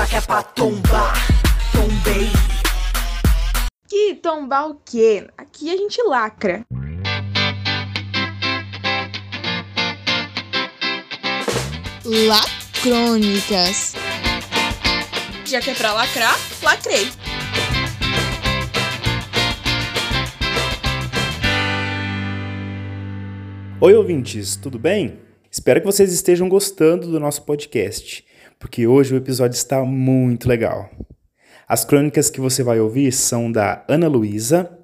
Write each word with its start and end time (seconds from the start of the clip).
Já 0.00 0.06
que 0.06 0.16
é 0.16 0.20
pra 0.22 0.42
tombar, 0.42 1.12
tombei. 1.72 2.26
Que 3.86 4.14
tombar 4.14 4.70
o 4.70 4.80
quê? 4.82 5.28
Aqui 5.36 5.70
a 5.70 5.76
gente 5.76 6.02
lacra. 6.04 6.62
Lacrônicas. 12.02 13.94
Já 15.44 15.60
que 15.60 15.68
é 15.68 15.74
pra 15.74 15.92
lacrar, 15.92 16.34
lacrei. 16.62 17.06
Oi, 23.82 23.94
ouvintes, 23.94 24.56
tudo 24.56 24.78
bem? 24.78 25.20
Espero 25.50 25.80
que 25.80 25.86
vocês 25.86 26.10
estejam 26.10 26.48
gostando 26.48 27.06
do 27.06 27.20
nosso 27.20 27.42
podcast, 27.42 28.24
porque 28.60 28.86
hoje 28.86 29.14
o 29.14 29.16
episódio 29.16 29.56
está 29.56 29.82
muito 29.82 30.46
legal. 30.46 30.90
As 31.66 31.84
crônicas 31.84 32.28
que 32.28 32.40
você 32.40 32.62
vai 32.62 32.78
ouvir 32.78 33.10
são 33.10 33.50
da 33.50 33.84
Ana 33.88 34.06
Luísa, 34.06 34.78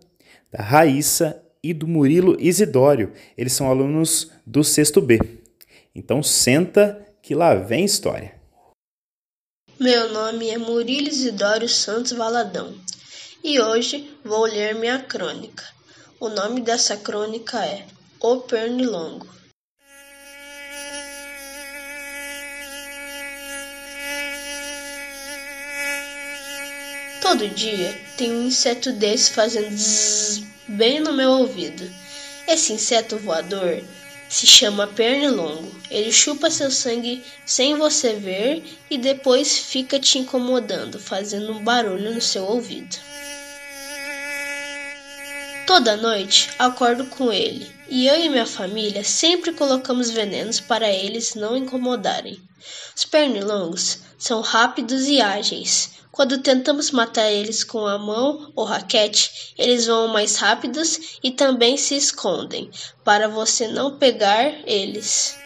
da 0.51 0.65
Raíssa 0.65 1.41
e 1.63 1.75
do 1.75 1.87
Murilo 1.87 2.37
Isidório. 2.41 3.13
Eles 3.37 3.53
são 3.53 3.69
alunos 3.69 4.33
do 4.47 4.65
sexto 4.65 5.01
B. 5.03 5.21
Então 5.95 6.23
senta 6.23 7.07
que 7.21 7.35
lá 7.35 7.55
vem 7.55 7.85
história. 7.85 8.35
Meu 9.79 10.11
nome 10.11 10.49
é 10.49 10.57
Murilo 10.57 11.09
Isidório 11.09 11.69
Santos 11.69 12.13
Valadão 12.13 12.75
e 13.45 13.61
hoje 13.61 14.11
vou 14.25 14.45
ler 14.45 14.75
minha 14.75 15.01
crônica. 15.01 15.63
O 16.19 16.31
nome 16.31 16.63
dessa 16.63 16.97
crônica 16.97 17.63
é 17.63 17.85
O 18.21 18.39
Pernilongo. 18.39 19.29
Todo 27.29 27.49
dia 27.49 27.93
tem 28.17 28.31
um 28.31 28.47
inseto 28.47 28.93
desse 28.93 29.33
fazendo 29.33 29.75
bem 30.69 31.01
no 31.01 31.13
meu 31.13 31.33
ouvido. 31.33 31.83
Esse 32.47 32.73
inseto 32.73 33.19
voador 33.19 33.83
se 34.29 34.47
chama 34.47 34.87
pernilongo. 34.87 35.75
Ele 35.91 36.13
chupa 36.13 36.53
seu 36.53 36.71
sangue 36.71 37.25
sem 37.45 37.75
você 37.75 38.15
ver 38.15 38.63
e 38.89 38.97
depois 38.97 39.59
fica 39.59 39.99
te 39.99 40.19
incomodando, 40.19 41.01
fazendo 41.01 41.51
um 41.51 41.65
barulho 41.65 42.15
no 42.15 42.21
seu 42.21 42.45
ouvido. 42.45 42.97
Toda 45.67 45.97
noite 45.97 46.51
acordo 46.61 47.07
com 47.07 47.33
ele 47.33 47.69
e 47.89 48.07
eu 48.07 48.21
e 48.21 48.29
minha 48.29 48.47
família 48.47 49.03
sempre 49.03 49.53
colocamos 49.53 50.11
venenos 50.11 50.61
para 50.61 50.89
eles 50.89 51.35
não 51.35 51.57
incomodarem. 51.57 52.41
Os 52.95 53.05
pernilongos 53.05 53.99
são 54.17 54.41
rápidos 54.43 55.09
e 55.09 55.21
ágeis. 55.21 55.96
Quando 56.17 56.39
tentamos 56.39 56.91
matar 56.93 57.31
eles 57.31 57.63
com 57.63 57.87
a 57.87 57.99
mão 57.99 58.51
ou 58.57 58.65
raquete, 58.65 59.53
eles 59.59 59.85
vão 59.85 60.09
mais 60.09 60.37
rápidos 60.37 61.19
e 61.23 61.31
também 61.31 61.77
se 61.77 61.95
escondem, 61.95 62.71
para 63.05 63.29
você 63.29 63.69
não 63.69 63.99
pegar 63.99 64.51
eles. 64.67 65.37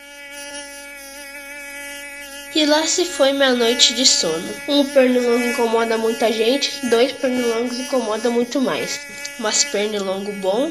E 2.54 2.64
lá 2.66 2.86
se 2.86 3.04
foi 3.04 3.32
minha 3.32 3.52
noite 3.52 3.94
de 3.94 4.06
sono. 4.06 4.48
Um 4.68 4.84
pernilongo 4.84 5.44
incomoda 5.44 5.98
muita 5.98 6.30
gente, 6.32 6.86
dois 6.86 7.10
pernilongos 7.10 7.76
incomoda 7.76 8.30
muito 8.30 8.60
mais. 8.60 9.00
Mas 9.40 9.64
pernilongo 9.64 10.30
bom 10.34 10.70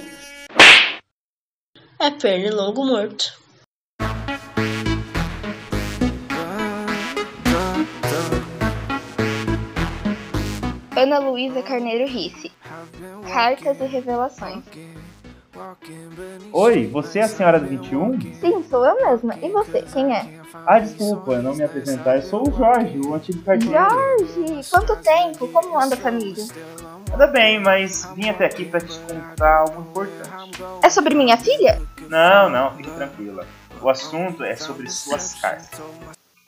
é 2.00 2.09
pernilongo 2.09 2.86
morto. 2.86 3.38
Ana 10.99 11.17
Luísa 11.17 11.61
Carneiro 11.61 12.05
Risse. 12.05 12.51
Cartas 13.31 13.79
e 13.79 13.85
revelações. 13.85 14.65
Oi, 16.51 16.87
você 16.87 17.19
é 17.19 17.23
a 17.23 17.27
senhora 17.29 17.57
do 17.57 17.67
21? 17.67 18.19
Sim, 18.33 18.65
sou 18.69 18.85
eu 18.85 18.97
mesma. 18.97 19.33
E 19.41 19.47
você, 19.47 19.81
quem 19.83 20.13
é? 20.13 20.27
Ah, 20.67 20.77
desculpa, 20.77 21.31
eu 21.31 21.41
não 21.41 21.55
me 21.55 21.63
apresentar. 21.63 22.17
Eu 22.17 22.21
sou 22.23 22.45
o 22.45 22.51
Jorge, 22.51 22.99
o 22.99 23.13
antigo 23.13 23.41
carteiro. 23.43 23.73
Jorge, 23.73 24.69
quanto 24.69 24.97
tempo? 24.97 25.47
Como 25.47 25.79
anda 25.79 25.95
a 25.95 25.97
família? 25.97 26.43
Anda 27.13 27.27
bem, 27.27 27.61
mas 27.61 28.03
vim 28.13 28.29
até 28.29 28.47
aqui 28.47 28.66
pra 28.66 28.81
te 28.81 28.99
contar 28.99 29.59
algo 29.59 29.81
importante. 29.81 30.61
É 30.83 30.89
sobre 30.89 31.16
minha 31.16 31.37
filha? 31.37 31.81
Não, 32.09 32.49
não, 32.49 32.75
fique 32.75 32.91
tranquila. 32.91 33.47
O 33.81 33.89
assunto 33.89 34.43
é 34.43 34.57
sobre 34.57 34.89
suas 34.89 35.35
cartas. 35.35 35.81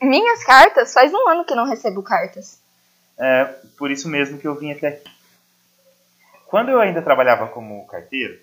Minhas 0.02 0.44
cartas? 0.44 0.92
Faz 0.92 1.10
um 1.10 1.26
ano 1.26 1.42
que 1.46 1.54
não 1.54 1.64
recebo 1.64 2.02
cartas. 2.02 2.61
É 3.18 3.44
por 3.76 3.90
isso 3.90 4.08
mesmo 4.08 4.38
que 4.38 4.46
eu 4.46 4.54
vim 4.54 4.72
até 4.72 4.88
aqui. 4.88 5.10
Quando 6.46 6.70
eu 6.70 6.80
ainda 6.80 7.00
trabalhava 7.00 7.48
como 7.48 7.86
carteiro, 7.86 8.38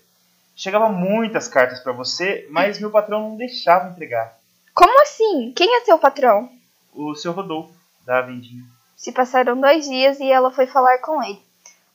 chegava 0.56 0.90
muitas 0.90 1.48
cartas 1.48 1.80
para 1.80 1.94
você, 1.94 2.48
mas 2.50 2.80
meu 2.80 2.90
patrão 2.90 3.30
não 3.30 3.38
deixava 3.38 3.90
entregar. 3.90 4.38
Como 4.74 5.02
assim? 5.02 5.54
Quem 5.56 5.76
é 5.76 5.82
seu 5.82 6.00
patrão? 6.00 6.50
O 6.94 7.14
seu 7.14 7.32
Rodolfo, 7.32 7.74
da 8.06 8.22
vendinha. 8.22 8.64
Se 8.96 9.12
passaram 9.12 9.60
dois 9.60 9.86
dias 9.86 10.20
e 10.20 10.32
ela 10.32 10.52
foi 10.52 10.66
falar 10.66 10.98
com 11.00 11.24
ele. 11.24 11.42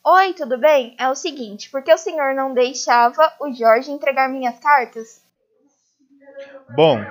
Oi, 0.03 0.33
tudo 0.33 0.57
bem? 0.57 0.95
É 0.99 1.09
o 1.09 1.15
seguinte, 1.15 1.69
por 1.69 1.81
que 1.81 1.91
o 1.91 1.97
senhor 1.97 2.35
não 2.35 2.53
deixava 2.53 3.33
o 3.41 3.51
Jorge 3.51 3.91
entregar 3.91 4.29
minhas 4.29 4.57
cartas? 4.59 5.21
Bom, 6.69 7.03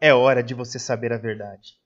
é 0.00 0.12
hora 0.12 0.42
de 0.42 0.54
você 0.54 0.78
saber 0.78 1.12
a 1.12 1.18
verdade. 1.18 1.79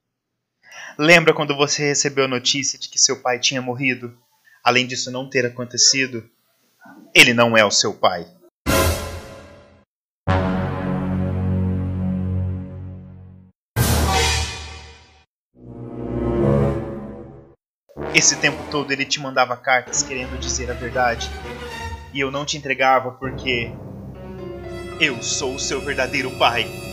Lembra 0.98 1.34
quando 1.34 1.56
você 1.56 1.88
recebeu 1.88 2.24
a 2.24 2.28
notícia 2.28 2.78
de 2.78 2.88
que 2.88 2.98
seu 2.98 3.20
pai 3.20 3.38
tinha 3.38 3.60
morrido? 3.60 4.16
Além 4.62 4.86
disso 4.86 5.10
não 5.10 5.28
ter 5.28 5.44
acontecido, 5.44 6.28
ele 7.14 7.34
não 7.34 7.56
é 7.56 7.64
o 7.64 7.70
seu 7.70 7.92
pai. 7.92 8.26
Esse 18.14 18.36
tempo 18.36 18.62
todo 18.70 18.92
ele 18.92 19.04
te 19.04 19.18
mandava 19.18 19.56
cartas 19.56 20.02
querendo 20.02 20.38
dizer 20.38 20.70
a 20.70 20.74
verdade. 20.74 21.28
E 22.12 22.20
eu 22.20 22.30
não 22.30 22.44
te 22.44 22.56
entregava 22.56 23.10
porque. 23.10 23.72
Eu 25.00 25.20
sou 25.20 25.56
o 25.56 25.58
seu 25.58 25.80
verdadeiro 25.80 26.30
pai. 26.38 26.83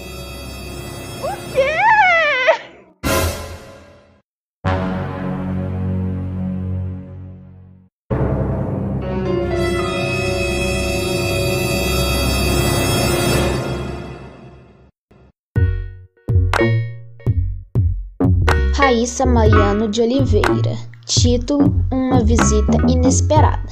Raíssa 18.75 19.25
Mariano 19.25 19.87
de 19.87 20.01
Oliveira. 20.01 20.75
Título: 21.05 21.85
Uma 21.91 22.23
visita 22.23 22.77
inesperada. 22.87 23.69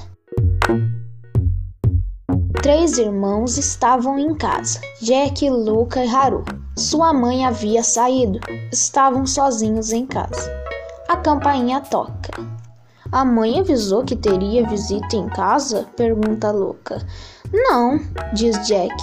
Três 2.62 2.98
irmãos 2.98 3.58
estavam 3.58 4.20
em 4.20 4.36
casa: 4.36 4.80
Jack, 5.02 5.50
Luca 5.50 6.04
e 6.04 6.08
Haru. 6.08 6.44
Sua 6.78 7.14
mãe 7.14 7.46
havia 7.46 7.82
saído. 7.84 8.40
Estavam 8.72 9.26
sozinhos 9.26 9.92
em 9.92 10.06
casa. 10.06 10.50
A 11.08 11.18
campainha 11.18 11.82
toca. 11.82 12.32
A 13.12 13.26
mãe 13.26 13.60
avisou 13.60 14.04
que 14.04 14.16
teria 14.16 14.68
visita 14.68 15.16
em 15.16 15.28
casa? 15.30 15.88
pergunta 15.98 16.52
Luca. 16.52 17.06
Não, 17.52 18.00
diz 18.34 18.56
Jack. 18.68 18.94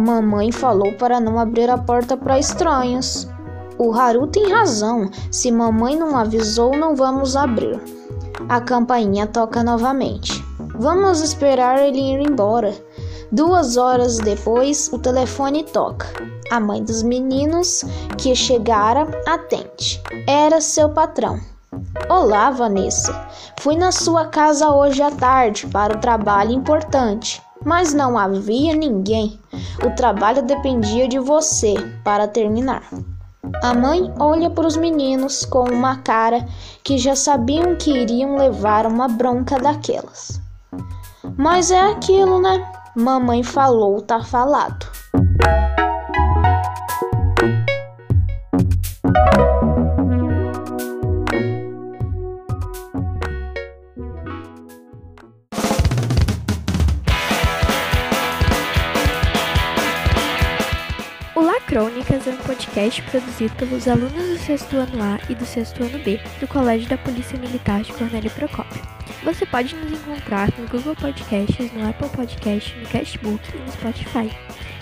Mamãe 0.00 0.50
falou 0.50 0.94
para 0.94 1.20
não 1.20 1.38
abrir 1.38 1.68
a 1.68 1.76
porta 1.76 2.16
para 2.16 2.38
estranhos. 2.38 3.28
O 3.76 3.92
Haru 3.92 4.26
tem 4.28 4.50
razão. 4.50 5.10
Se 5.30 5.52
mamãe 5.52 5.94
não 5.94 6.16
avisou, 6.16 6.74
não 6.74 6.96
vamos 6.96 7.36
abrir. 7.36 7.78
A 8.48 8.62
campainha 8.62 9.26
toca 9.26 9.62
novamente. 9.62 10.42
Vamos 10.74 11.20
esperar 11.20 11.78
ele 11.78 12.00
ir 12.00 12.26
embora. 12.26 12.74
Duas 13.30 13.76
horas 13.76 14.16
depois, 14.16 14.90
o 14.90 14.98
telefone 14.98 15.64
toca. 15.64 16.06
A 16.50 16.58
mãe 16.58 16.82
dos 16.82 17.02
meninos, 17.02 17.84
que 18.16 18.34
chegara, 18.34 19.06
atende. 19.26 20.02
Era 20.26 20.62
seu 20.62 20.88
patrão. 20.88 21.38
Olá, 22.08 22.50
Vanessa. 22.50 23.28
Fui 23.58 23.76
na 23.76 23.92
sua 23.92 24.24
casa 24.28 24.70
hoje 24.70 25.02
à 25.02 25.10
tarde 25.10 25.66
para 25.66 25.94
o 25.94 26.00
trabalho 26.00 26.52
importante, 26.52 27.42
mas 27.64 27.92
não 27.92 28.18
havia 28.18 28.74
ninguém. 28.74 29.38
O 29.84 29.90
trabalho 29.94 30.42
dependia 30.42 31.06
de 31.06 31.18
você 31.18 31.74
para 32.04 32.28
terminar. 32.28 32.82
A 33.62 33.74
mãe 33.74 34.12
olha 34.18 34.50
para 34.50 34.66
os 34.66 34.76
meninos 34.76 35.44
com 35.44 35.64
uma 35.64 35.96
cara 35.96 36.46
que 36.84 36.98
já 36.98 37.16
sabiam 37.16 37.76
que 37.76 37.90
iriam 37.90 38.36
levar 38.36 38.86
uma 38.86 39.08
bronca 39.08 39.58
daquelas. 39.58 40.40
Mas 41.36 41.70
é 41.70 41.80
aquilo, 41.80 42.40
né? 42.40 42.70
Mamãe 42.94 43.42
falou, 43.42 44.00
tá 44.00 44.22
falado. 44.22 44.86
Crônicas 61.70 62.26
é 62.26 62.32
um 62.32 62.36
podcast 62.38 63.00
produzido 63.02 63.54
pelos 63.54 63.86
alunos 63.86 64.12
do 64.12 64.38
sexto 64.40 64.74
ano 64.74 65.00
A 65.00 65.20
e 65.30 65.36
do 65.36 65.46
sexto 65.46 65.84
ano 65.84 66.00
B 66.00 66.18
do 66.40 66.48
Colégio 66.48 66.88
da 66.88 66.98
Polícia 66.98 67.38
Militar 67.38 67.82
de 67.82 67.92
Cornélio 67.92 68.28
Procópio. 68.32 68.82
Você 69.22 69.46
pode 69.46 69.76
nos 69.76 69.92
encontrar 69.92 70.52
no 70.58 70.66
Google 70.66 70.96
Podcasts, 70.96 71.72
no 71.72 71.88
Apple 71.88 72.08
Podcasts, 72.08 72.74
no 72.76 72.88
Cashbook 72.88 73.40
e 73.54 73.58
no 73.58 73.70
Spotify. 73.70 74.36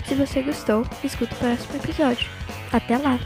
Se 0.07 0.15
você 0.15 0.41
gostou, 0.41 0.83
escuta 1.03 1.35
o 1.35 1.37
próximo 1.37 1.75
episódio. 1.75 2.27
Até 2.73 2.97
lá! 2.97 3.19